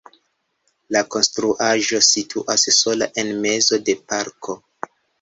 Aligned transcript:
La 0.95 1.03
konstruaĵo 1.15 2.01
situas 2.09 2.67
sola 2.81 3.11
en 3.25 3.33
mezo 3.47 3.83
de 3.87 3.99
parko. 4.11 4.61